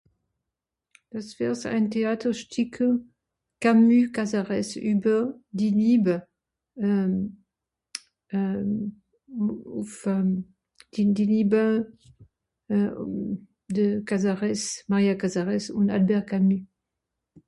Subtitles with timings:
[1.17, 2.87] es wìrst ein théatre sticke
[3.61, 5.15] Camus Casarès übe
[5.59, 6.15] Dinibe
[6.85, 7.13] euh
[8.33, 8.65] euh
[9.81, 10.29] ùff'm
[10.93, 11.63] din Dinibe
[12.73, 12.91] euh
[13.75, 14.61] de Casarès
[14.91, 16.63] Maria Casarès ùn Albert Camus